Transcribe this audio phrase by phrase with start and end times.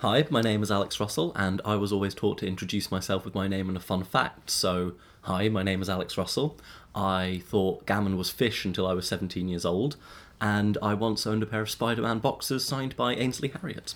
[0.00, 3.34] Hi, my name is Alex Russell, and I was always taught to introduce myself with
[3.34, 4.48] my name and a fun fact.
[4.48, 6.56] So, hi, my name is Alex Russell.
[6.94, 9.98] I thought gammon was fish until I was 17 years old,
[10.40, 13.94] and I once owned a pair of Spider Man boxers signed by Ainsley Harriott.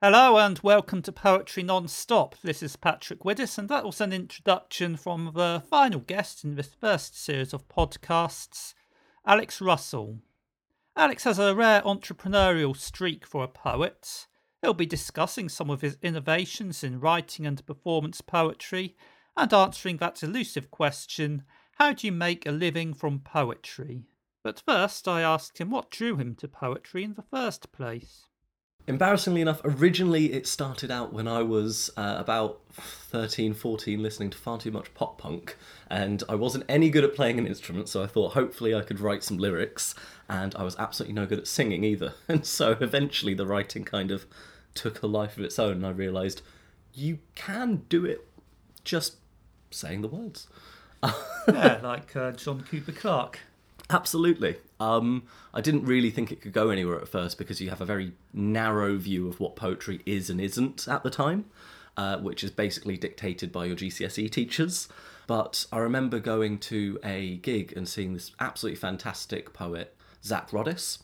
[0.00, 2.36] Hello and welcome to Poetry Non-Stop.
[2.44, 6.72] This is Patrick Widdess, and that was an introduction from the final guest in this
[6.80, 8.74] first series of podcasts,
[9.26, 10.20] Alex Russell.
[10.94, 14.28] Alex has a rare entrepreneurial streak for a poet.
[14.62, 18.96] He'll be discussing some of his innovations in writing and performance poetry
[19.36, 21.44] and answering that elusive question
[21.76, 24.04] how do you make a living from poetry?
[24.44, 28.26] But first, I asked him what drew him to poetry in the first place.
[28.86, 34.36] Embarrassingly enough, originally it started out when I was uh, about 13, 14, listening to
[34.36, 35.56] far too much pop punk,
[35.88, 39.00] and I wasn't any good at playing an instrument, so I thought hopefully I could
[39.00, 39.94] write some lyrics,
[40.28, 42.14] and I was absolutely no good at singing either.
[42.28, 44.26] And so eventually the writing kind of
[44.74, 46.42] took a life of its own, and I realised
[46.94, 48.26] you can do it
[48.84, 49.16] just
[49.70, 50.46] saying the words.
[51.48, 53.40] yeah, like uh, John Cooper Clarke.
[53.88, 54.56] Absolutely.
[54.78, 57.84] Um, I didn't really think it could go anywhere at first because you have a
[57.84, 61.46] very narrow view of what poetry is and isn't at the time,
[61.96, 64.88] uh, which is basically dictated by your GCSE teachers.
[65.26, 70.98] But I remember going to a gig and seeing this absolutely fantastic poet, Zach Roddis,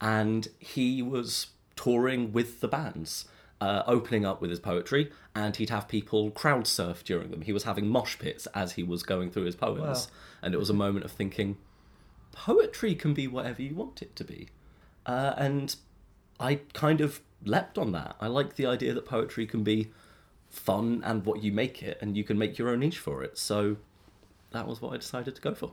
[0.00, 3.26] and he was touring with the bands.
[3.60, 7.40] Uh, opening up with his poetry, and he'd have people crowd surf during them.
[7.40, 10.16] He was having mosh pits as he was going through his poems, wow.
[10.42, 11.56] and it was a moment of thinking,
[12.32, 14.48] poetry can be whatever you want it to be.
[15.06, 15.76] Uh, and
[16.38, 18.16] I kind of leapt on that.
[18.20, 19.92] I like the idea that poetry can be
[20.50, 23.38] fun and what you make it, and you can make your own niche for it.
[23.38, 23.76] So
[24.50, 25.72] that was what I decided to go for.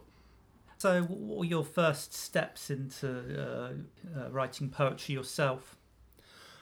[0.78, 5.78] So, what were your first steps into uh, uh, writing poetry yourself?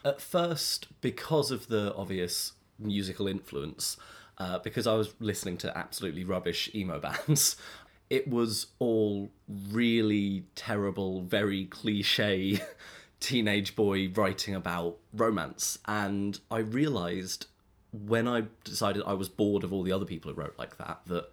[0.03, 3.97] At first, because of the obvious musical influence,
[4.37, 7.57] uh, because I was listening to absolutely rubbish emo bands,
[8.09, 9.31] it was all
[9.71, 12.61] really terrible, very cliche
[13.19, 15.79] teenage boy writing about romance.
[15.85, 17.47] And I realised
[17.91, 21.01] when I decided I was bored of all the other people who wrote like that,
[21.07, 21.29] that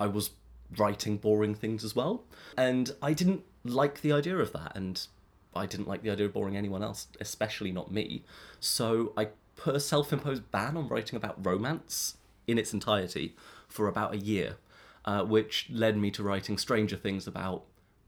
[0.00, 0.30] I was
[0.76, 2.24] writing boring things as well.
[2.56, 4.72] And I didn't like the idea of that.
[4.74, 5.06] And
[5.54, 8.24] I didn't like the idea of boring anyone else, especially not me.
[8.60, 13.36] So I put a self imposed ban on writing about romance in its entirety
[13.68, 14.56] for about a year
[15.04, 17.64] uh, which led me to writing stranger things about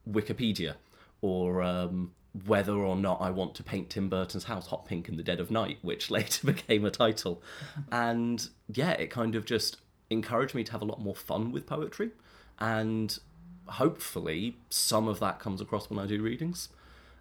[0.09, 0.75] Wikipedia
[1.21, 2.13] or um,
[2.47, 5.41] whether or not I want to paint Tim Burton's house hot pink in the dead
[5.41, 7.43] of night, which later became a title.
[7.91, 9.79] And yeah, it kind of just
[10.11, 12.11] encouraged me to have a lot more fun with poetry.
[12.59, 13.19] And
[13.67, 16.69] hopefully, some of that comes across when I do readings.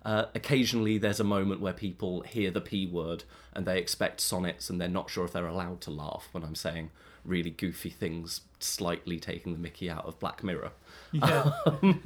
[0.05, 4.69] Uh, occasionally, there's a moment where people hear the P word and they expect sonnets
[4.69, 6.91] and they're not sure if they're allowed to laugh when I'm saying
[7.23, 10.71] really goofy things, slightly taking the mickey out of Black Mirror.
[11.11, 11.51] Yeah.
[11.65, 12.01] Um,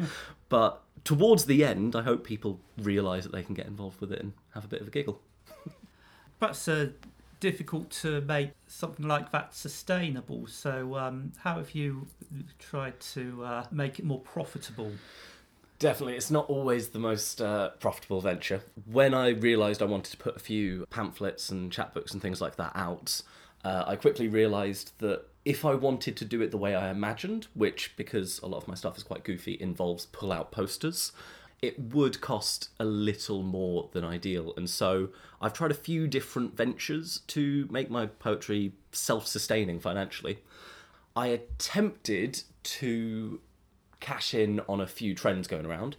[0.49, 4.21] but towards the end, I hope people realise that they can get involved with it
[4.21, 5.19] and have a bit of a giggle.
[6.39, 6.89] Perhaps uh,
[7.39, 10.47] difficult to make something like that sustainable.
[10.47, 12.07] So, um, how have you
[12.59, 14.91] tried to uh, make it more profitable?
[15.79, 18.61] Definitely, it's not always the most uh, profitable venture.
[18.85, 22.55] When I realised I wanted to put a few pamphlets and chapbooks and things like
[22.55, 23.21] that out,
[23.63, 27.47] uh, I quickly realised that if I wanted to do it the way I imagined,
[27.53, 31.11] which, because a lot of my stuff is quite goofy, involves pull out posters,
[31.61, 34.53] it would cost a little more than ideal.
[34.57, 35.09] And so
[35.41, 40.39] I've tried a few different ventures to make my poetry self sustaining financially.
[41.15, 43.41] I attempted to
[43.99, 45.95] cash in on a few trends going around.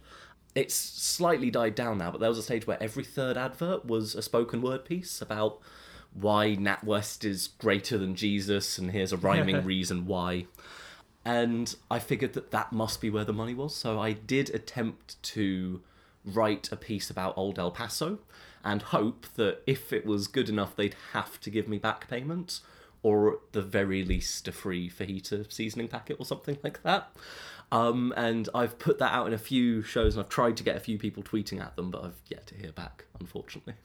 [0.55, 4.15] It's slightly died down now, but there was a stage where every third advert was
[4.15, 5.59] a spoken word piece about
[6.13, 10.47] why NatWest is greater than Jesus, and here's a rhyming reason why.
[11.23, 15.21] And I figured that that must be where the money was, so I did attempt
[15.23, 15.81] to
[16.25, 18.19] write a piece about Old El Paso
[18.63, 22.59] and hope that if it was good enough, they'd have to give me back payment,
[23.03, 27.11] or at the very least, a free fajita seasoning packet or something like that.
[27.71, 30.75] Um, and I've put that out in a few shows, and I've tried to get
[30.75, 33.75] a few people tweeting at them, but I've yet to hear back, unfortunately.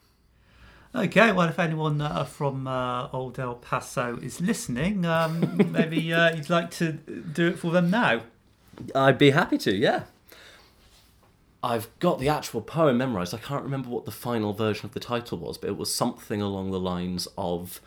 [0.95, 6.35] Okay, well, if anyone uh, from uh, Old El Paso is listening, um, maybe uh,
[6.35, 8.23] you'd like to do it for them now.
[8.95, 10.05] I'd be happy to, yeah.
[11.65, 13.35] I've got the actual poem memorized.
[13.35, 16.41] I can't remember what the final version of the title was, but it was something
[16.41, 17.81] along the lines of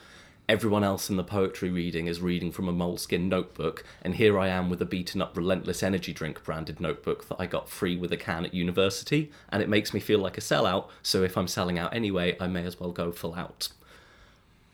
[0.49, 4.47] everyone else in the poetry reading is reading from a moleskin notebook, and here I
[4.47, 8.13] am with a beaten up Relentless Energy Drink branded notebook that I got free with
[8.13, 11.49] a can at university, and it makes me feel like a sellout, so if I'm
[11.49, 13.69] selling out anyway, I may as well go full out.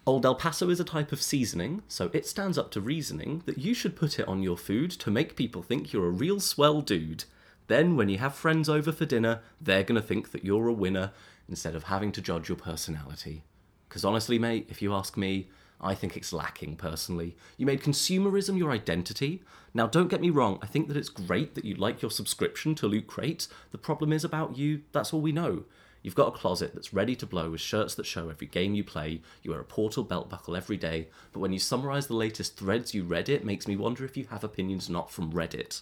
[0.06, 3.58] Old El Paso is a type of seasoning, so it stands up to reasoning that
[3.58, 6.81] you should put it on your food to make people think you're a real swell
[6.81, 7.24] dude.
[7.66, 11.14] Then, when you have friends over for dinner, they're gonna think that you're a winner
[11.50, 13.44] instead of having to judge your personality.
[13.90, 15.48] Because honestly, mate, if you ask me,
[15.81, 17.36] I think it's lacking personally.
[17.58, 19.44] You made consumerism your identity.
[19.74, 22.75] Now, don't get me wrong, I think that it's great that you like your subscription
[22.75, 23.48] to Loot Crate.
[23.72, 25.64] The problem is about you, that's all we know.
[26.04, 28.84] You've got a closet that's ready to blow with shirts that show every game you
[28.84, 29.22] play.
[29.42, 31.08] You wear a Portal belt buckle every day.
[31.31, 34.25] But when you summarize the latest threads you read, it makes me wonder if you
[34.25, 35.81] have opinions not from Reddit.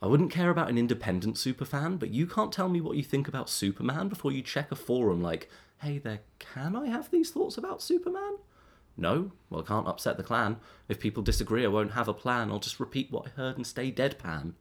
[0.00, 3.28] I wouldn't care about an independent superfan, but you can't tell me what you think
[3.28, 5.48] about Superman before you check a forum like,
[5.82, 8.38] hey there, can I have these thoughts about Superman?
[8.96, 9.32] No?
[9.48, 10.58] Well, I can't upset the clan.
[10.88, 12.50] If people disagree, I won't have a plan.
[12.50, 14.52] I'll just repeat what I heard and stay deadpan.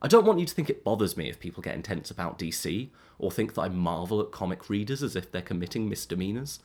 [0.00, 2.88] I don't want you to think it bothers me if people get intense about DC,
[3.18, 6.58] or think that I marvel at comic readers as if they're committing misdemeanors.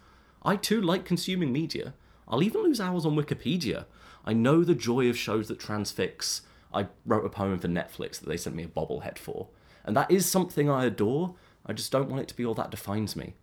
[0.43, 1.93] I too like consuming media.
[2.27, 3.85] I'll even lose hours on Wikipedia.
[4.25, 6.41] I know the joy of shows that transfix.
[6.73, 9.49] I wrote a poem for Netflix that they sent me a bobblehead for.
[9.85, 11.35] And that is something I adore.
[11.65, 13.35] I just don't want it to be all that defines me.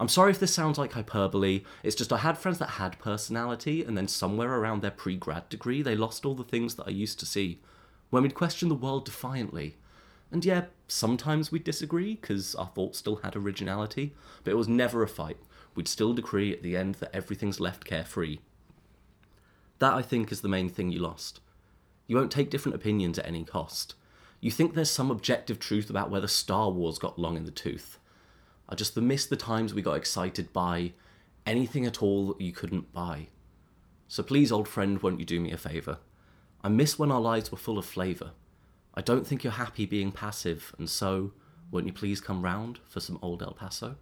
[0.00, 1.64] I'm sorry if this sounds like hyperbole.
[1.82, 5.48] It's just I had friends that had personality, and then somewhere around their pre grad
[5.48, 7.60] degree, they lost all the things that I used to see.
[8.10, 9.76] When we'd question the world defiantly.
[10.30, 14.14] And yeah, sometimes we'd disagree, because our thoughts still had originality,
[14.44, 15.38] but it was never a fight.
[15.74, 18.38] We'd still decree at the end that everything's left carefree.
[19.78, 21.40] That, I think, is the main thing you lost.
[22.06, 23.94] You won't take different opinions at any cost.
[24.40, 27.98] You think there's some objective truth about whether Star Wars got long in the tooth.
[28.68, 30.92] I just miss the times we got excited by
[31.46, 33.28] anything at all that you couldn't buy.
[34.06, 35.98] So please, old friend, won't you do me a favour?
[36.62, 38.32] I miss when our lives were full of flavour.
[38.94, 41.32] I don't think you're happy being passive, and so,
[41.70, 43.96] won't you please come round for some old El Paso?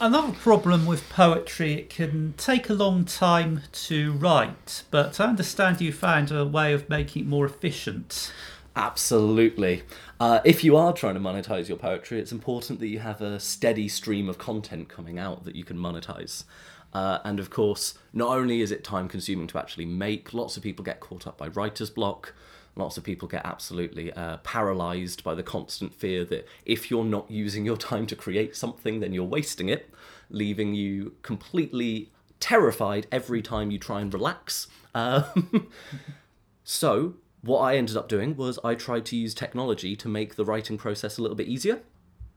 [0.00, 5.80] Another problem with poetry, it can take a long time to write, but I understand
[5.80, 8.32] you found a way of making it more efficient.
[8.76, 9.84] Absolutely.
[10.18, 13.38] Uh, if you are trying to monetize your poetry, it's important that you have a
[13.38, 16.44] steady stream of content coming out that you can monetize.
[16.92, 20.62] Uh, and of course, not only is it time consuming to actually make, lots of
[20.62, 22.34] people get caught up by writer's block.
[22.76, 27.30] Lots of people get absolutely uh, paralyzed by the constant fear that if you're not
[27.30, 29.92] using your time to create something, then you're wasting it,
[30.30, 32.10] leaving you completely
[32.40, 34.66] terrified every time you try and relax.
[34.96, 35.68] Um,
[36.64, 40.44] so, what I ended up doing was I tried to use technology to make the
[40.44, 41.80] writing process a little bit easier.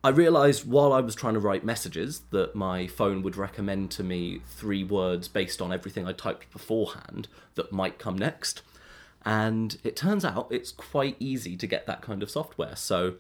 [0.03, 4.03] I realized while I was trying to write messages that my phone would recommend to
[4.03, 8.61] me three words based on everything I typed beforehand that might come next.
[9.25, 12.75] And it turns out it's quite easy to get that kind of software.
[12.75, 13.15] So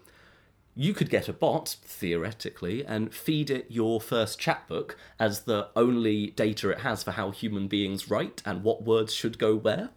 [0.75, 6.27] you could get a bot, theoretically, and feed it your first chapbook as the only
[6.27, 9.89] data it has for how human beings write and what words should go where.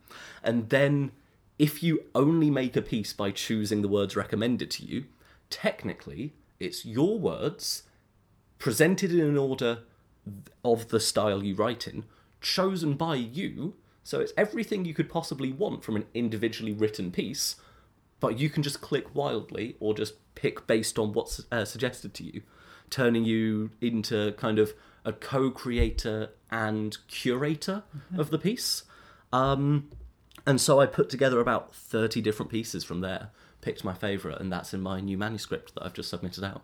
[0.42, 1.12] And then,
[1.61, 5.05] if you only make a piece by choosing the words recommended to you,
[5.51, 7.83] technically, it's your words
[8.59, 9.81] presented in an order
[10.65, 12.05] of the style you write in,
[12.41, 17.57] chosen by you, so it's everything you could possibly want from an individually written piece,
[18.21, 22.25] but you can just click wildly or just pick based on what's uh, suggested to
[22.25, 22.41] you,
[22.89, 24.73] turning you into kind of
[25.05, 28.19] a co-creator and curator mm-hmm.
[28.19, 28.85] of the piece.
[29.31, 29.90] Um,
[30.50, 33.30] and so I put together about 30 different pieces from there,
[33.61, 36.62] picked my favourite, and that's in my new manuscript that I've just submitted out.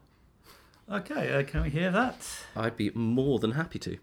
[0.91, 2.17] Okay, uh, can we hear that?
[2.57, 3.99] I'd be more than happy to.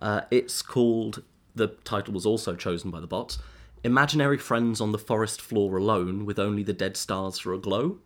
[0.00, 1.22] Uh, it's called
[1.54, 3.36] the title was also chosen by the bot.
[3.84, 7.98] Imaginary friends on the forest floor alone, with only the dead stars for a glow.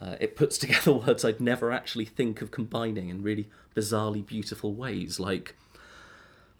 [0.00, 4.74] Uh, it puts together words I'd never actually think of combining in really bizarrely beautiful
[4.74, 5.56] ways, like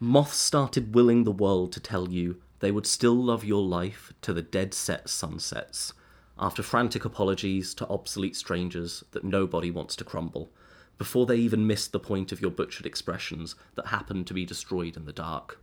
[0.00, 4.32] Moths started willing the world to tell you they would still love your life to
[4.32, 5.92] the dead set sunsets,
[6.38, 10.50] after frantic apologies to obsolete strangers that nobody wants to crumble,
[10.98, 14.96] before they even missed the point of your butchered expressions that happened to be destroyed
[14.96, 15.60] in the dark.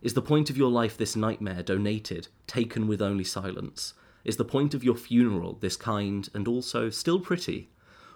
[0.00, 3.94] Is the point of your life this nightmare donated, taken with only silence?
[4.24, 7.70] Is the point of your funeral this kind and also still pretty?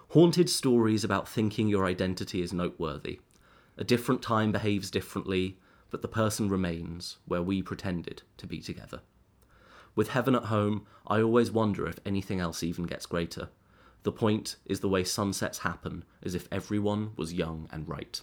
[0.09, 3.19] Haunted stories about thinking your identity is noteworthy.
[3.77, 5.57] A different time behaves differently,
[5.89, 9.01] but the person remains where we pretended to be together.
[9.95, 13.49] With heaven at home, I always wonder if anything else even gets greater.
[14.03, 18.21] The point is the way sunsets happen, as if everyone was young and right.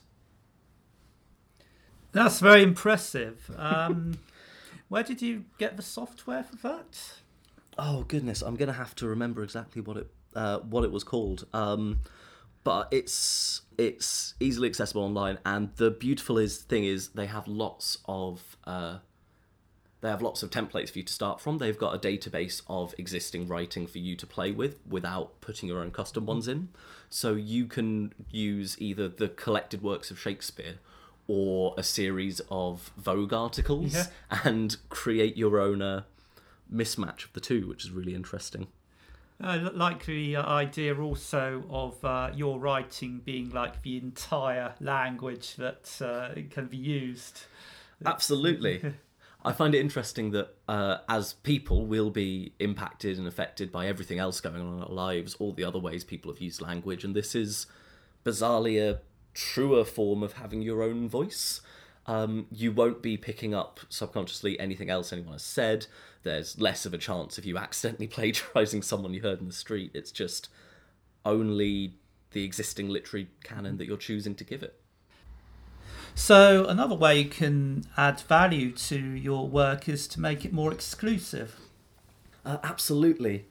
[2.13, 3.51] That's very impressive.
[3.57, 4.19] Um,
[4.89, 7.21] where did you get the software for that?
[7.77, 11.47] Oh goodness, I'm gonna have to remember exactly what it uh, what it was called.
[11.53, 12.01] Um,
[12.67, 15.39] but it's it's easily accessible online.
[15.47, 18.99] And the beautiful is thing is they have lots of uh,
[20.01, 21.59] they have lots of templates for you to start from.
[21.59, 25.79] They've got a database of existing writing for you to play with without putting your
[25.81, 26.71] own custom ones in.
[27.09, 30.75] So you can use either the collected works of Shakespeare
[31.29, 34.07] or a series of Vogue articles Yeah.
[34.43, 36.03] and create your own uh,
[36.73, 38.67] mismatch of the two, which is really interesting.
[39.41, 45.57] I like the uh, idea also of uh, your writing being like the entire language
[45.57, 47.43] that uh, can be used.
[48.05, 48.95] Absolutely.
[49.45, 54.19] I find it interesting that uh, as people, we'll be impacted and affected by everything
[54.19, 57.15] else going on in our lives, all the other ways people have used language, and
[57.15, 57.67] this is
[58.25, 59.01] bizarrely a
[59.35, 61.61] truer form of having your own voice.
[62.07, 65.87] Um, you won't be picking up subconsciously anything else anyone has said.
[66.23, 69.91] There's less of a chance of you accidentally plagiarizing someone you heard in the street.
[69.95, 70.49] It's just
[71.25, 71.95] only
[72.31, 74.81] the existing literary canon that you're choosing to give it.
[76.15, 80.73] So another way you can add value to your work is to make it more
[80.73, 81.57] exclusive.
[82.45, 83.47] Uh, absolutely.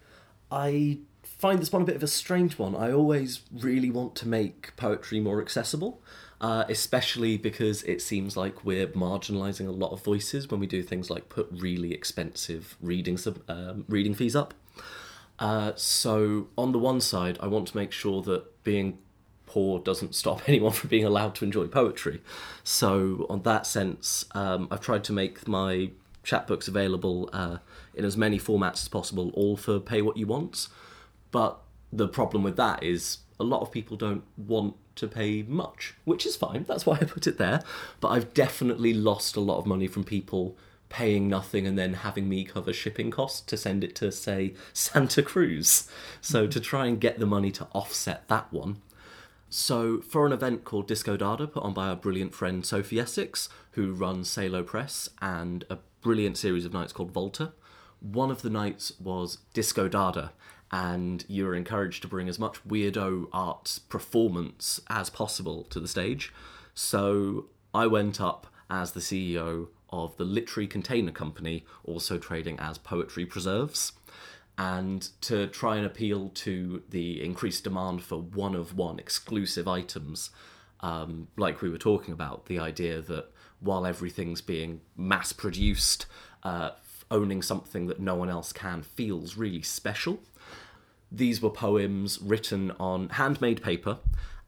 [0.49, 2.75] I find this one a bit of a strange one.
[2.75, 6.01] I always really want to make poetry more accessible,
[6.41, 10.83] uh, especially because it seems like we're marginalising a lot of voices when we do
[10.83, 14.53] things like put really expensive reading sub, um, reading fees up.
[15.39, 18.97] Uh, so on the one side, I want to make sure that being
[19.45, 22.21] poor doesn't stop anyone from being allowed to enjoy poetry.
[22.63, 25.91] So on that sense, um, I've tried to make my
[26.23, 27.57] chapbooks available uh,
[27.93, 30.67] in as many formats as possible, all for pay what you want.
[31.31, 31.59] But
[31.93, 36.25] the problem with that is a lot of people don't want to pay much, which
[36.25, 36.65] is fine.
[36.67, 37.61] That's why I put it there.
[37.99, 40.57] But I've definitely lost a lot of money from people
[40.89, 45.21] paying nothing and then having me cover shipping costs to send it to, say, Santa
[45.21, 45.89] Cruz.
[46.21, 48.81] So to try and get the money to offset that one.
[49.49, 53.47] So, for an event called Disco Dada, put on by our brilliant friend Sophie Essex,
[53.71, 57.53] who runs Salo Press, and a brilliant series of nights called Volta,
[58.01, 60.31] one of the nights was Disco Dada,
[60.71, 66.33] and you're encouraged to bring as much weirdo art performance as possible to the stage.
[66.73, 72.77] So, I went up as the CEO of the Literary Container Company, also trading as
[72.77, 73.93] Poetry Preserves
[74.57, 80.29] and to try and appeal to the increased demand for one of one exclusive items,
[80.79, 86.05] um, like we were talking about, the idea that while everything's being mass produced,
[86.43, 86.71] uh,
[87.11, 90.19] owning something that no one else can feels really special.
[91.11, 93.99] These were poems written on handmade paper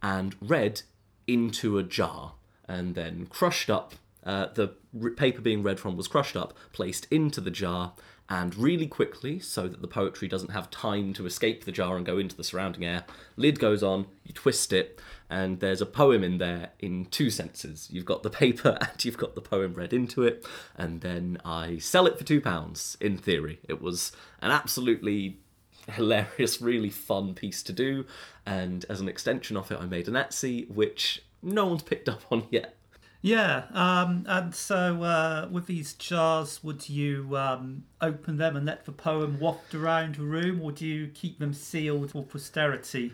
[0.02, 0.82] and read
[1.28, 2.34] into a jar
[2.68, 3.94] and then crushed up.
[4.24, 4.68] Uh, the
[5.16, 7.94] paper being read from was crushed up, placed into the jar,
[8.30, 12.06] and really quickly, so that the poetry doesn't have time to escape the jar and
[12.06, 13.06] go into the surrounding air,
[13.38, 15.00] lid goes on, you twist it,
[15.30, 17.88] and there's a poem in there in two senses.
[17.90, 20.46] You've got the paper and you've got the poem read into it,
[20.76, 23.60] and then I sell it for two pounds, in theory.
[23.68, 24.12] It was
[24.42, 25.38] an absolutely
[25.88, 28.06] hilarious, really fun piece to do,
[28.46, 32.22] and as an extension of it, I made an Etsy, which no one's picked up
[32.32, 32.76] on yet.
[33.22, 38.86] Yeah, um, and so uh, with these jars, would you um, open them and let
[38.86, 43.14] the poem waft around the room, or do you keep them sealed for posterity?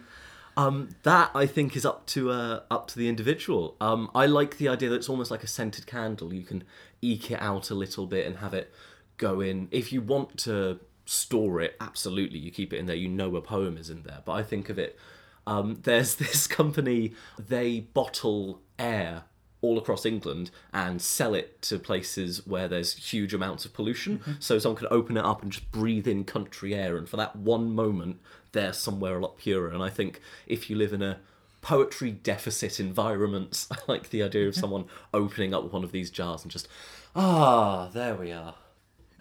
[0.55, 3.75] Um, that I think is up to uh, up to the individual.
[3.81, 6.33] Um, I like the idea that it's almost like a scented candle.
[6.33, 6.63] You can
[7.01, 8.71] eke it out a little bit and have it
[9.17, 9.67] go in.
[9.71, 12.95] If you want to store it, absolutely, you keep it in there.
[12.95, 14.21] You know a poem is in there.
[14.25, 14.97] But I think of it.
[15.45, 17.13] Um, there's this company.
[17.37, 19.23] They bottle air
[19.61, 24.21] all across England and sell it to places where there's huge amounts of pollution.
[24.39, 27.35] So someone could open it up and just breathe in country air, and for that
[27.35, 28.19] one moment,
[28.51, 29.69] they're somewhere a lot purer.
[29.69, 31.19] And I think if you live in a
[31.61, 36.43] poetry deficit environment, I like the idea of someone opening up one of these jars
[36.43, 36.67] and just,
[37.15, 38.55] ah, there we are.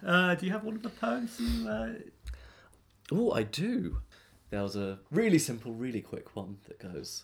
[0.05, 1.39] Uh, do you have one of the poems?
[1.65, 1.93] Uh...
[3.11, 3.99] Oh, I do.
[4.49, 7.23] There was a really simple, really quick one that goes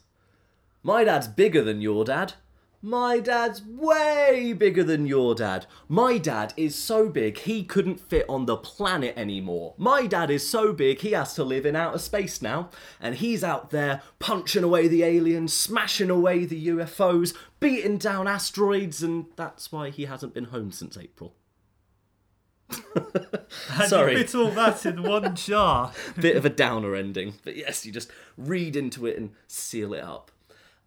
[0.82, 2.34] My dad's bigger than your dad.
[2.82, 5.66] My dad's way bigger than your dad.
[5.90, 9.74] My dad is so big he couldn't fit on the planet anymore.
[9.78, 12.70] My dad is so big he has to live in outer space now.
[13.02, 19.04] And he's out there punching away the aliens, smashing away the UFOs, beating down asteroids,
[19.04, 21.36] and that's why he hasn't been home since April.
[23.88, 24.14] Sorry.
[24.14, 25.92] you fit all that in one jar.
[26.20, 27.34] bit of a downer ending.
[27.44, 30.32] But yes, you just read into it and seal it up.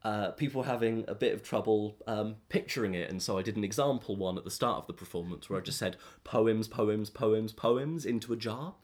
[0.04, 3.56] Uh, people were having a bit of trouble um, picturing it, and so I did
[3.56, 7.08] an example one at the start of the performance where I just said poems, poems,
[7.08, 8.74] poems, poems into a jar,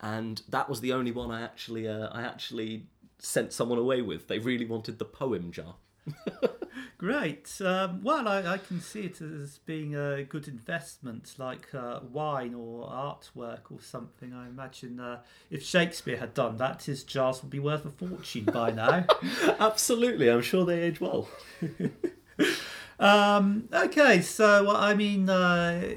[0.00, 2.86] and that was the only one I actually uh, I actually
[3.18, 4.28] sent someone away with.
[4.28, 5.74] They really wanted the poem jar.
[6.98, 7.60] Great.
[7.64, 12.54] Um, well, I, I can see it as being a good investment, like uh, wine
[12.54, 14.34] or artwork or something.
[14.34, 18.46] I imagine uh, if Shakespeare had done that, his jars would be worth a fortune
[18.46, 19.06] by now.
[19.60, 21.28] Absolutely, I'm sure they age well.
[22.98, 25.94] um, okay, so I mean, uh,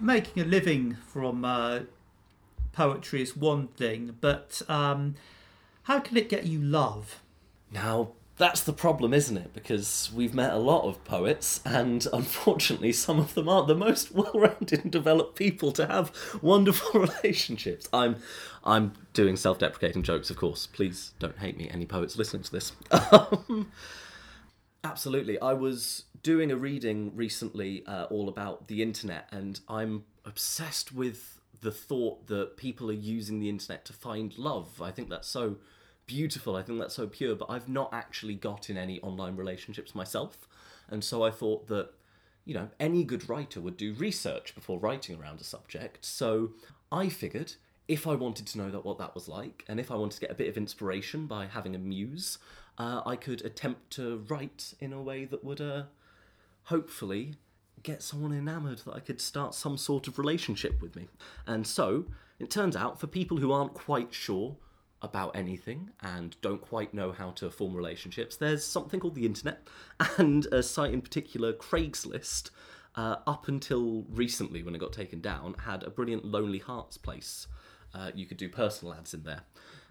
[0.00, 1.80] making a living from uh,
[2.72, 5.14] poetry is one thing, but um,
[5.84, 7.22] how can it get you love?
[7.70, 9.52] Now, that's the problem, isn't it?
[9.52, 14.12] Because we've met a lot of poets, and unfortunately, some of them aren't the most
[14.14, 16.10] well-rounded and developed people to have
[16.42, 17.88] wonderful relationships.
[17.92, 18.16] I'm,
[18.64, 20.66] I'm doing self-deprecating jokes, of course.
[20.66, 22.72] Please don't hate me, any poets listening to this.
[22.90, 23.70] Um,
[24.82, 30.92] absolutely, I was doing a reading recently, uh, all about the internet, and I'm obsessed
[30.92, 34.80] with the thought that people are using the internet to find love.
[34.80, 35.58] I think that's so
[36.10, 36.56] beautiful.
[36.56, 40.48] I think that's so pure, but I've not actually got in any online relationships myself.
[40.88, 41.90] And so I thought that,
[42.44, 46.04] you know, any good writer would do research before writing around a subject.
[46.04, 46.50] So
[46.90, 47.54] I figured
[47.86, 50.20] if I wanted to know that what that was like, and if I wanted to
[50.20, 52.38] get a bit of inspiration by having a muse,
[52.76, 55.84] uh, I could attempt to write in a way that would uh,
[56.64, 57.34] hopefully
[57.84, 61.06] get someone enamoured that I could start some sort of relationship with me.
[61.46, 62.06] And so
[62.40, 64.56] it turns out for people who aren't quite sure
[65.02, 69.66] about anything and don't quite know how to form relationships, there's something called the internet
[70.18, 72.50] and a site in particular, Craigslist,
[72.96, 77.46] uh, up until recently when it got taken down, had a brilliant Lonely Hearts place.
[77.94, 79.42] Uh, you could do personal ads in there.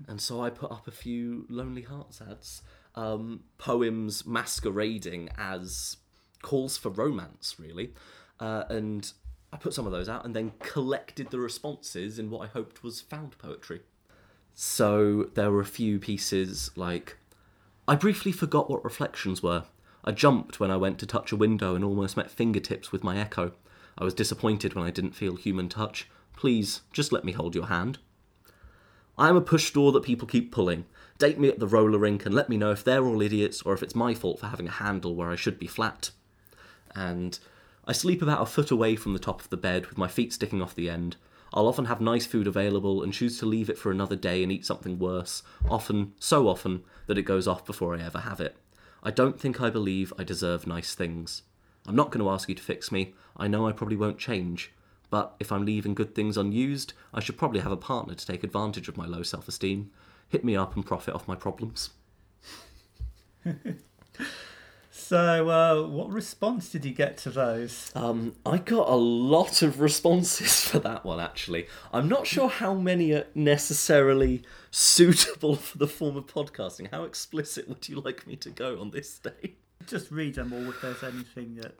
[0.07, 2.61] And so I put up a few Lonely Hearts ads,
[2.95, 5.97] um, poems masquerading as
[6.41, 7.93] calls for romance, really.
[8.39, 9.11] Uh, and
[9.51, 12.83] I put some of those out and then collected the responses in what I hoped
[12.83, 13.81] was found poetry.
[14.61, 17.15] So there were a few pieces like,
[17.87, 19.63] I briefly forgot what reflections were.
[20.03, 23.17] I jumped when I went to touch a window and almost met fingertips with my
[23.17, 23.53] echo.
[23.97, 26.09] I was disappointed when I didn't feel human touch.
[26.35, 27.99] Please, just let me hold your hand.
[29.17, 30.83] I am a push door that people keep pulling.
[31.19, 33.73] Date me at the roller rink and let me know if they're all idiots or
[33.73, 36.11] if it's my fault for having a handle where I should be flat.
[36.93, 37.39] And
[37.85, 40.33] I sleep about a foot away from the top of the bed with my feet
[40.33, 41.15] sticking off the end.
[41.53, 44.51] I'll often have nice food available and choose to leave it for another day and
[44.51, 48.55] eat something worse, often, so often, that it goes off before I ever have it.
[49.01, 51.43] I don't think I believe I deserve nice things.
[51.87, 53.13] I'm not going to ask you to fix me.
[53.37, 54.71] I know I probably won't change.
[55.09, 58.43] But if I'm leaving good things unused, I should probably have a partner to take
[58.43, 59.89] advantage of my low self esteem.
[60.27, 61.91] Hit me up and profit off my problems.
[64.99, 67.89] So, uh, what response did you get to those?
[67.95, 71.67] Um, I got a lot of responses for that one, actually.
[71.93, 76.91] I'm not sure how many are necessarily suitable for the form of podcasting.
[76.91, 79.55] How explicit would you like me to go on this day?
[79.87, 81.75] Just read them all if there's anything that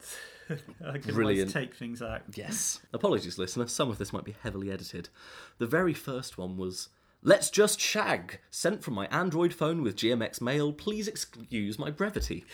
[0.87, 1.51] I can Brilliant.
[1.51, 2.21] take things out.
[2.33, 2.79] Yes.
[2.93, 3.67] Apologies, listener.
[3.67, 5.09] Some of this might be heavily edited.
[5.57, 6.87] The very first one was
[7.21, 8.39] Let's just shag.
[8.49, 10.71] Sent from my Android phone with GMX mail.
[10.71, 12.45] Please excuse my brevity.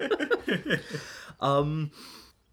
[1.40, 1.90] um,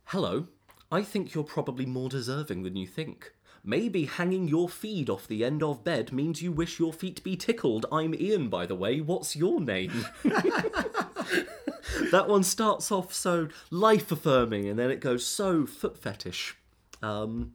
[0.05, 0.47] hello.
[0.91, 3.33] I think you're probably more deserving than you think.
[3.63, 7.35] Maybe hanging your feed off the end of bed means you wish your feet be
[7.35, 7.85] tickled.
[7.91, 8.99] I'm Ian, by the way.
[8.99, 10.05] What's your name?
[10.23, 16.55] that one starts off so life affirming and then it goes so foot fetish.
[17.03, 17.53] Um,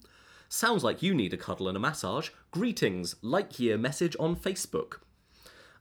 [0.48, 2.28] sounds like you need a cuddle and a massage.
[2.52, 4.96] Greetings, like your message on Facebook.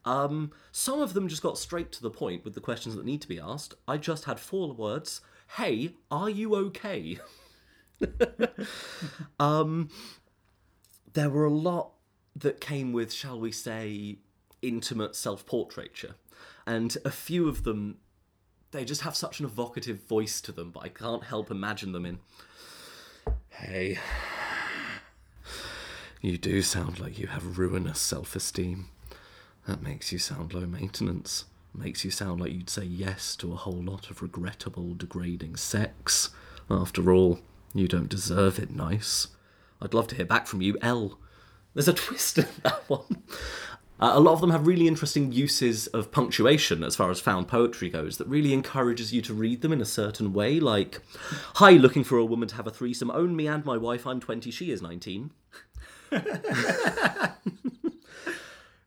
[0.06, 3.22] Um, some of them just got straight to the point with the questions that need
[3.24, 3.76] to be asked.
[3.90, 5.20] I just had four words.
[5.58, 7.20] Hey, are you okay?
[9.40, 9.90] um,
[11.12, 11.92] there were a lot
[12.38, 14.20] that came with, shall we say,
[14.62, 16.16] intimate self portraiture.
[16.66, 17.98] And a few of them,
[18.72, 22.06] they just have such an evocative voice to them, but I can't help imagine them
[22.06, 22.20] in.
[23.50, 24.00] Hey,
[26.22, 28.90] you do sound like you have ruinous self esteem.
[29.68, 31.46] That makes you sound low maintenance.
[31.74, 36.30] Makes you sound like you'd say yes to a whole lot of regrettable, degrading sex.
[36.70, 37.40] After all,
[37.74, 39.28] you don't deserve it nice.
[39.82, 41.18] I'd love to hear back from you, L.
[41.74, 43.24] There's a twist in that one.
[44.00, 47.48] Uh, a lot of them have really interesting uses of punctuation as far as found
[47.48, 51.02] poetry goes that really encourages you to read them in a certain way, like,
[51.56, 53.12] Hi, looking for a woman to have a threesome.
[53.12, 54.06] Own me and my wife.
[54.06, 55.32] I'm 20, she is 19.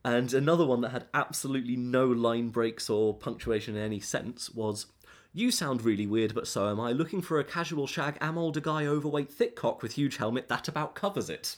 [0.05, 4.87] and another one that had absolutely no line breaks or punctuation in any sense was
[5.33, 6.93] You sound really weird, but so am I.
[6.93, 10.69] Looking for a casual shag, am older guy, overweight, thick cock with huge helmet, that
[10.69, 11.57] about covers it.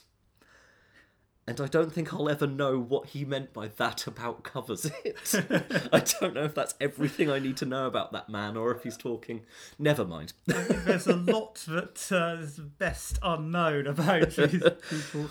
[1.48, 5.34] and I don't think I'll ever know what he meant by that about covers it.
[5.92, 8.82] I don't know if that's everything I need to know about that man or if
[8.82, 9.42] he's talking.
[9.78, 10.32] Never mind.
[10.46, 15.30] There's a lot that uh, is best unknown about these people.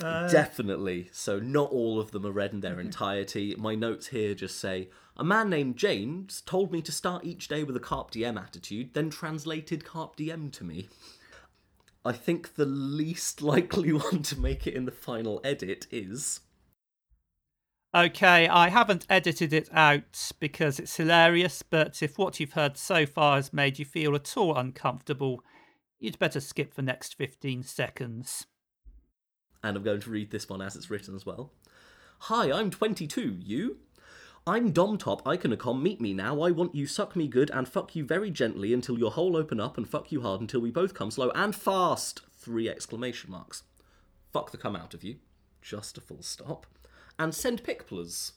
[0.00, 1.08] Uh, Definitely.
[1.12, 3.54] So, not all of them are read in their entirety.
[3.58, 7.62] My notes here just say A man named James told me to start each day
[7.64, 10.88] with a Carp Diem attitude, then translated Carp Diem to me.
[12.04, 16.40] I think the least likely one to make it in the final edit is.
[17.94, 23.04] Okay, I haven't edited it out because it's hilarious, but if what you've heard so
[23.04, 25.44] far has made you feel at all uncomfortable,
[26.00, 28.46] you'd better skip the next 15 seconds.
[29.62, 31.52] And I'm going to read this one as it's written as well.
[32.20, 33.38] Hi, I'm 22.
[33.40, 33.78] You?
[34.44, 35.80] I'm Dom Top Iconocom.
[35.80, 36.40] Meet me now.
[36.40, 39.60] I want you suck me good and fuck you very gently until your hole open
[39.60, 42.22] up and fuck you hard until we both come slow and fast.
[42.32, 43.62] Three exclamation marks.
[44.32, 45.16] Fuck the come out of you.
[45.60, 46.66] Just a full stop.
[47.18, 48.32] And send picplers.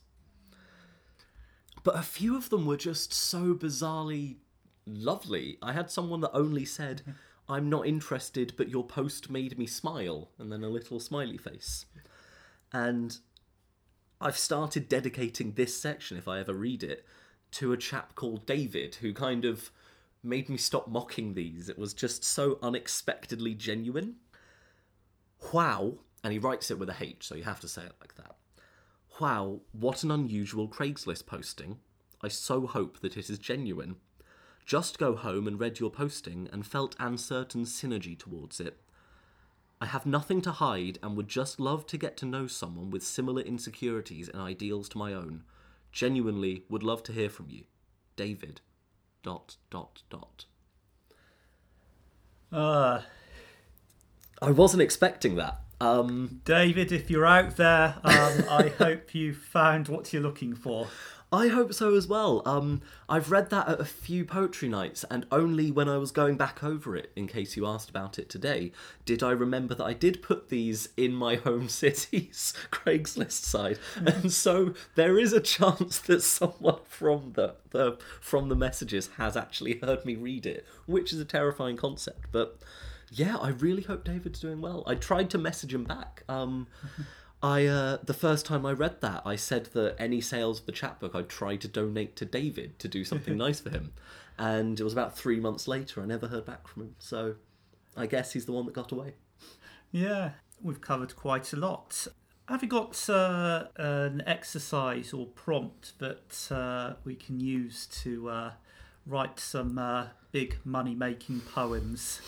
[1.83, 4.35] But a few of them were just so bizarrely
[4.85, 5.57] lovely.
[5.61, 7.01] I had someone that only said,
[7.47, 11.85] I'm not interested, but your post made me smile, and then a little smiley face.
[12.71, 13.17] And
[14.19, 17.05] I've started dedicating this section, if I ever read it,
[17.51, 19.71] to a chap called David, who kind of
[20.23, 21.69] made me stop mocking these.
[21.69, 24.15] It was just so unexpectedly genuine.
[25.53, 25.99] Wow.
[26.23, 28.35] And he writes it with a H, so you have to say it like that.
[29.19, 31.77] Wow, what an unusual Craigslist posting.
[32.21, 33.97] I so hope that it is genuine.
[34.65, 38.81] Just go home and read your posting and felt uncertain synergy towards it.
[39.79, 43.03] I have nothing to hide and would just love to get to know someone with
[43.03, 45.43] similar insecurities and ideals to my own.
[45.91, 47.65] Genuinely would love to hear from you.
[48.15, 48.61] David.
[49.21, 50.45] Dot dot dot.
[52.51, 53.01] Uh,
[54.41, 55.59] I wasn't expecting that.
[55.81, 60.87] Um, David, if you're out there, um, I hope you found what you're looking for.
[61.35, 62.41] I hope so as well.
[62.45, 66.37] Um, I've read that at a few poetry nights, and only when I was going
[66.37, 68.71] back over it, in case you asked about it today,
[69.03, 74.31] did I remember that I did put these in my home city's Craigslist side, and
[74.31, 79.79] so there is a chance that someone from the, the from the messages has actually
[79.79, 82.27] heard me read it, which is a terrifying concept.
[82.31, 82.57] But
[83.11, 84.85] yeah, I really hope David's doing well.
[84.87, 86.23] I tried to message him back.
[86.29, 86.67] Um,
[87.41, 90.71] I uh, the first time I read that, I said that any sales of the
[90.71, 93.93] chapbook I'd try to donate to David to do something nice for him,
[94.37, 96.95] and it was about three months later I never heard back from him.
[96.99, 97.35] So,
[97.95, 99.13] I guess he's the one that got away.
[99.91, 102.07] Yeah, we've covered quite a lot.
[102.47, 108.51] Have you got uh, an exercise or prompt that uh, we can use to uh,
[109.07, 112.21] write some uh, big money making poems?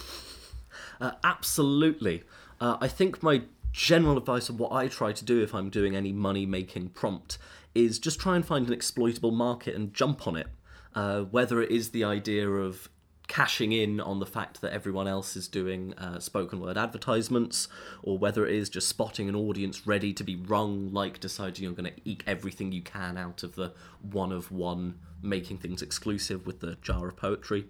[1.00, 2.24] Uh, absolutely.
[2.60, 3.44] Uh, I think my
[3.78, 7.38] general advice of what I try to do if I'm doing any money making prompt
[7.76, 10.48] is just try and find an exploitable market and jump on it.
[10.96, 12.90] Uh, whether it is the idea of
[13.28, 17.68] cashing in on the fact that everyone else is doing uh, spoken word advertisements,
[18.02, 21.74] or whether it is just spotting an audience ready to be wrung, like deciding you're
[21.74, 26.48] going to eke everything you can out of the one of one, making things exclusive
[26.48, 27.66] with the jar of poetry.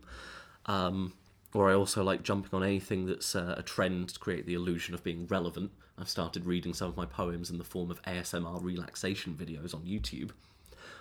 [0.67, 1.13] Um,
[1.53, 4.93] or I also like jumping on anything that's uh, a trend to create the illusion
[4.93, 5.71] of being relevant.
[5.97, 9.81] I've started reading some of my poems in the form of ASMR relaxation videos on
[9.81, 10.31] YouTube.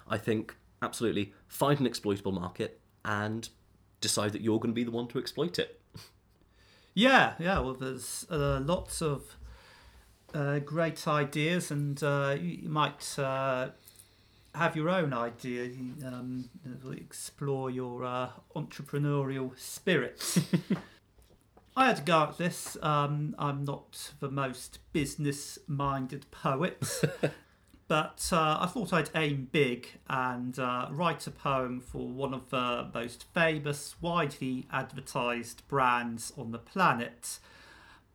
[0.09, 3.49] I think absolutely find an exploitable market and
[4.01, 5.81] decide that you're going to be the one to exploit it.
[6.99, 7.59] Yeah, yeah.
[7.59, 9.37] Well, there's uh, lots of
[10.33, 13.69] uh, great ideas, and uh, you, might uh,
[14.55, 15.65] have your own idea.
[16.03, 16.49] Um,
[16.91, 20.39] explore your uh, entrepreneurial spirit.
[21.79, 22.79] I had to go at this.
[22.81, 26.83] Um, I'm not the most business-minded poet,
[27.89, 32.49] but uh, I thought I'd aim big and uh, write a poem for one of
[32.49, 37.41] the most famous, widely advertised brands on the planet.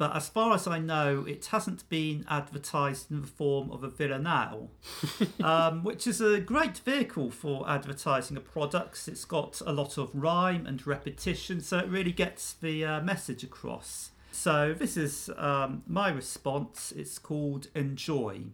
[0.02, 3.88] But as far as I know, it hasn't been advertised in the form of a
[3.88, 4.72] villanelle,
[5.44, 9.08] um, which is a great vehicle for advertising a product.
[9.08, 13.44] It's got a lot of rhyme and repetition, so it really gets the uh, message
[13.44, 14.10] across.
[14.32, 16.92] So this is um, my response.
[16.98, 18.46] It's called Enjoy.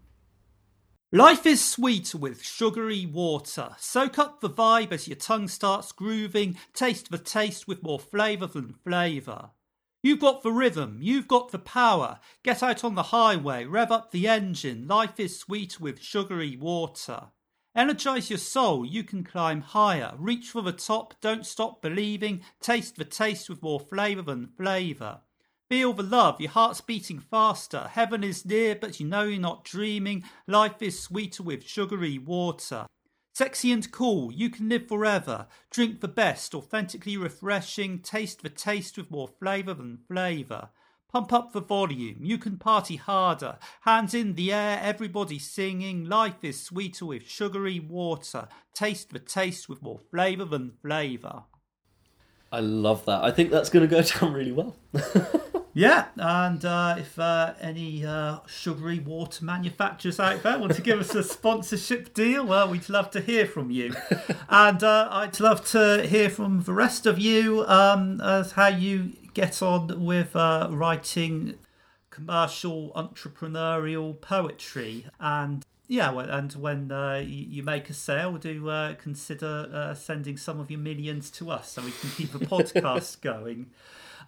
[1.14, 3.70] Life is sweet with sugary water.
[3.78, 6.58] Soak up the vibe as your tongue starts grooving.
[6.74, 9.52] Taste the taste with more flavour than flavour.
[10.04, 12.20] You've got the rhythm, you've got the power.
[12.44, 14.88] Get out on the highway, rev up the engine.
[14.88, 17.32] Life is sweet with sugary water.
[17.76, 20.14] Energize your soul, you can climb higher.
[20.18, 22.42] Reach for the top, don't stop believing.
[22.62, 25.22] Taste the taste with more flavour than flavour.
[25.70, 27.90] Feel the love, your heart's beating faster.
[27.92, 30.24] Heaven is near, but you know you're not dreaming.
[30.48, 32.86] Life is sweeter with sugary water.
[33.38, 35.46] Sexy and cool, you can live forever.
[35.70, 38.00] Drink the best, authentically refreshing.
[38.00, 40.70] Taste the taste with more flavour than flavour.
[41.08, 43.60] Pump up the volume, you can party harder.
[43.82, 46.06] Hands in the air, everybody singing.
[46.06, 48.48] Life is sweeter with sugary water.
[48.74, 51.44] Taste the taste with more flavour than flavour.
[52.52, 53.24] I love that.
[53.24, 54.76] I think that's going to go down really well.
[55.78, 61.00] Yeah, and uh, if uh, any uh, sugary water manufacturers out there want to give
[61.00, 63.94] us a sponsorship deal, well, we'd love to hear from you.
[64.50, 69.14] and uh, I'd love to hear from the rest of you um, as how you
[69.36, 71.60] get on with uh, writing
[72.10, 78.96] commercial entrepreneurial poetry and yeah, well, and when uh, you make a sale, do uh,
[78.96, 83.22] consider uh, sending some of your millions to us so we can keep a podcast
[83.22, 83.68] going.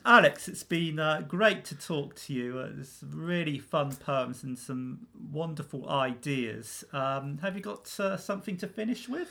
[0.06, 2.60] Alex, it's been uh, great to talk to you.
[2.60, 6.86] Uh, there's really fun poems and some wonderful ideas.
[6.94, 9.30] Um, have you got uh, something to finish with?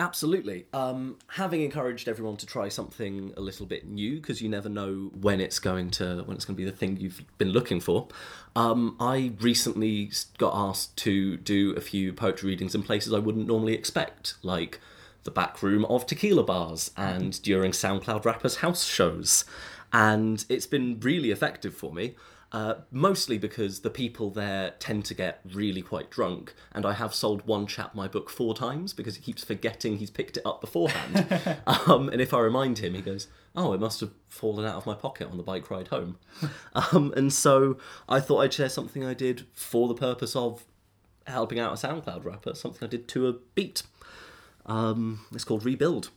[0.00, 0.64] Absolutely.
[0.72, 5.10] Um, having encouraged everyone to try something a little bit new, because you never know
[5.20, 8.08] when it's going to when it's going to be the thing you've been looking for.
[8.56, 13.46] Um, I recently got asked to do a few poetry readings in places I wouldn't
[13.46, 14.80] normally expect, like
[15.24, 19.44] the back room of tequila bars and during SoundCloud rappers' house shows
[19.92, 22.14] and it's been really effective for me.
[22.52, 27.14] Uh, mostly because the people there tend to get really quite drunk, and I have
[27.14, 30.60] sold one chap my book four times because he keeps forgetting he's picked it up
[30.60, 31.60] beforehand.
[31.86, 34.84] um, and if I remind him, he goes, "Oh, it must have fallen out of
[34.84, 36.18] my pocket on the bike ride home."
[36.74, 40.64] um, and so I thought I'd share something I did for the purpose of
[41.28, 43.84] helping out a SoundCloud rapper, something I did to a beat.
[44.66, 46.10] Um, it's called Rebuild.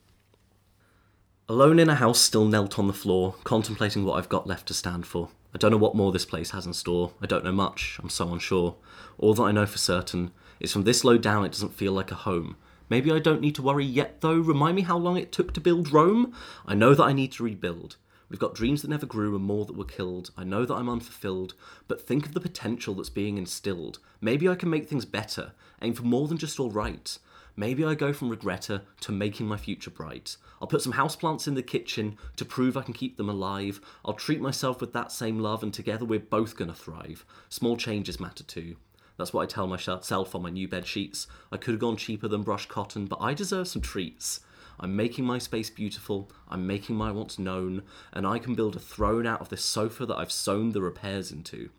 [1.48, 4.74] Alone in a house, still knelt on the floor, contemplating what I've got left to
[4.74, 5.30] stand for.
[5.54, 7.14] I don't know what more this place has in store.
[7.22, 8.00] I don't know much.
[8.02, 8.76] I'm so unsure.
[9.18, 12.12] All that I know for certain is from this low down, it doesn't feel like
[12.12, 12.56] a home.
[12.90, 14.38] Maybe I don't need to worry yet, though.
[14.38, 16.34] Remind me how long it took to build Rome?
[16.66, 17.98] I know that I need to rebuild.
[18.30, 20.32] We've got dreams that never grew and more that were killed.
[20.36, 21.54] I know that I'm unfulfilled,
[21.88, 24.00] but think of the potential that's being instilled.
[24.22, 25.52] Maybe I can make things better,
[25.84, 27.18] aim for more than just all right.
[27.56, 30.38] Maybe I go from regretter to making my future bright.
[30.60, 33.80] I'll put some houseplants in the kitchen to prove I can keep them alive.
[34.04, 37.26] I'll treat myself with that same love, and together we're both gonna thrive.
[37.50, 38.78] Small changes matter too.
[39.18, 41.28] That's what I tell myself on my new bed sheets.
[41.52, 44.40] I could have gone cheaper than brushed cotton, but I deserve some treats.
[44.80, 48.80] I'm making my space beautiful, I'm making my wants known, and I can build a
[48.80, 51.70] throne out of this sofa that I've sewn the repairs into.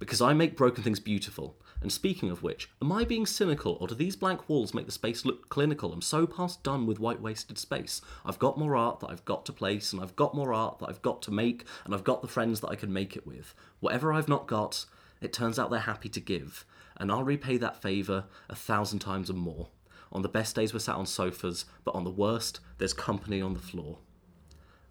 [0.00, 3.88] Because I make broken things beautiful, and speaking of which, am I being cynical, or
[3.88, 5.92] do these blank walls make the space look clinical?
[5.92, 8.00] I'm so past done with white wasted space.
[8.24, 10.88] I've got more art that I've got to place, and I've got more art that
[10.88, 13.54] I've got to make, and I've got the friends that I can make it with.
[13.80, 14.84] Whatever I've not got,
[15.20, 16.64] it turns out they're happy to give,
[16.96, 19.68] and I'll repay that favour a thousand times and more.
[20.12, 23.54] On the best days, we're sat on sofas, but on the worst, there's company on
[23.54, 23.98] the floor.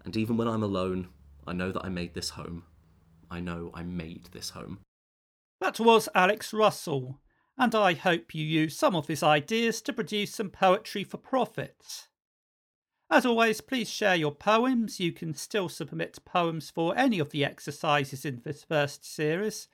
[0.04, 1.08] And even when I'm alone,
[1.46, 2.64] I know that I made this home.
[3.30, 4.80] I know I made this home.
[5.62, 7.20] That was Alex Russell,
[7.56, 12.08] and I hope you use some of his ideas to produce some poetry for profit.
[13.08, 14.98] As always, please share your poems.
[14.98, 19.68] You can still submit poems for any of the exercises in this first series,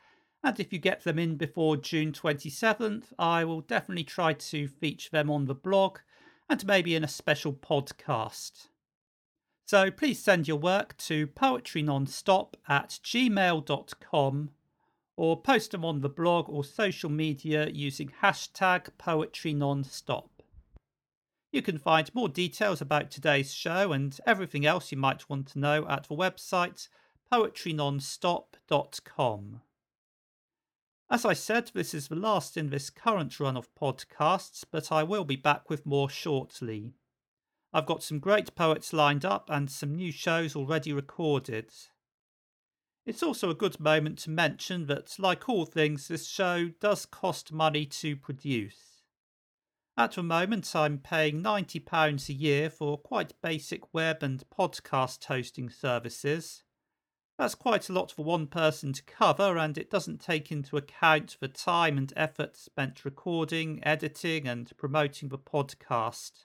[0.45, 5.09] and if you get them in before June 27th, I will definitely try to feature
[5.11, 6.01] them on the blog
[6.51, 8.69] and maybe in a special podcast.
[9.65, 14.51] So please send your work to poetrynonstop at gmail.com
[15.19, 20.29] or post them on the blog or social media using hashtag poetry nonstop.
[21.51, 25.59] You can find more details about today's show and everything else you might want to
[25.59, 26.87] know at the website
[27.33, 29.61] poetrynonstop.com.
[31.11, 35.03] As I said, this is the last in this current run of podcasts, but I
[35.03, 36.93] will be back with more shortly.
[37.73, 41.73] I've got some great poets lined up and some new shows already recorded.
[43.09, 47.51] It's also a good moment to mention that, like all things, this show does cost
[47.51, 49.01] money to produce.
[49.97, 55.71] At the moment, I'm paying £90 a year for quite basic web and podcast hosting
[55.71, 56.65] services.
[57.39, 61.39] That's quite a lot for one person to cover, and it doesn't take into account
[61.41, 66.45] the time and effort spent recording, editing, and promoting the podcast.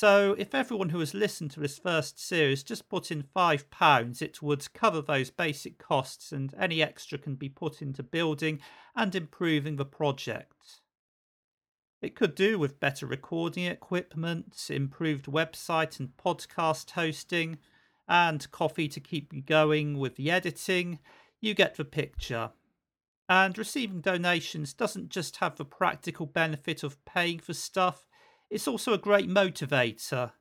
[0.00, 4.40] So, if everyone who has listened to this first series just put in £5, it
[4.40, 8.60] would cover those basic costs, and any extra can be put into building
[8.94, 10.82] and improving the project.
[12.00, 17.58] It could do with better recording equipment, improved website and podcast hosting,
[18.06, 21.00] and coffee to keep you going with the editing.
[21.40, 22.50] You get the picture.
[23.28, 28.07] And receiving donations doesn't just have the practical benefit of paying for stuff,
[28.50, 30.32] it's also a great motivator.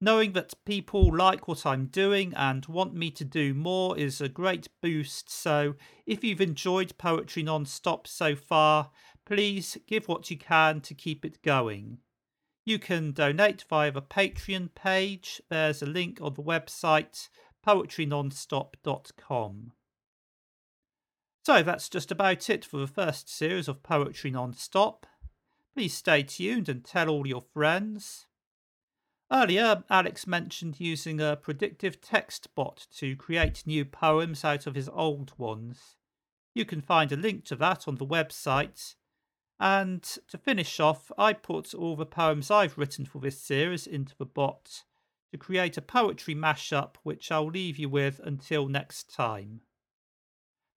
[0.00, 4.28] Knowing that people like what I'm doing and want me to do more is a
[4.28, 5.28] great boost.
[5.28, 5.74] So,
[6.06, 8.92] if you've enjoyed Poetry Non-Stop so far,
[9.26, 11.98] please give what you can to keep it going.
[12.64, 15.42] You can donate via the Patreon page.
[15.50, 17.28] There's a link on the website
[17.66, 19.72] poetrynonstop.com.
[21.44, 25.07] So that's just about it for the first series of Poetry Non-Stop.
[25.78, 28.26] Please stay tuned and tell all your friends.
[29.30, 34.88] Earlier, Alex mentioned using a predictive text bot to create new poems out of his
[34.88, 35.94] old ones.
[36.52, 38.96] You can find a link to that on the website.
[39.60, 44.16] And to finish off, I put all the poems I've written for this series into
[44.18, 44.82] the bot
[45.30, 49.60] to create a poetry mashup which I'll leave you with until next time.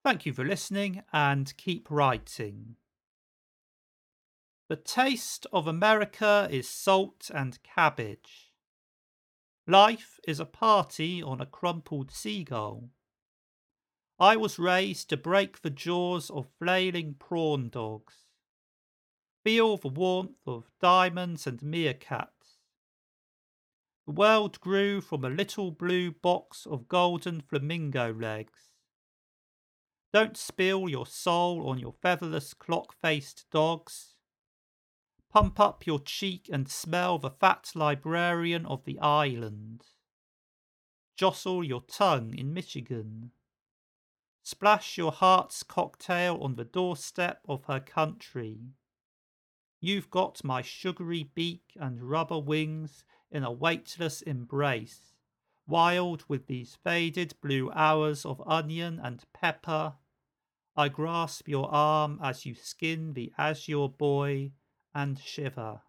[0.05, 2.75] Thank you for listening and keep writing.
[4.71, 8.53] The taste of America is salt and cabbage.
[9.67, 12.91] Life is a party on a crumpled seagull.
[14.17, 18.13] I was raised to break the jaws of flailing prawn dogs.
[19.43, 22.59] Feel the warmth of diamonds and meerkats.
[24.05, 28.71] The world grew from a little blue box of golden flamingo legs.
[30.13, 34.15] Don't spill your soul on your featherless clock faced dogs.
[35.31, 39.85] Pump up your cheek and smell the fat librarian of the island.
[41.15, 43.31] Jostle your tongue in Michigan.
[44.43, 48.73] Splash your heart's cocktail on the doorstep of her country.
[49.79, 55.11] You've got my sugary beak and rubber wings in a weightless embrace
[55.71, 59.93] wild with these faded blue hours of onion and pepper.
[60.75, 64.51] I grasp your arm as you skin the azure boy
[64.95, 65.81] and shiver.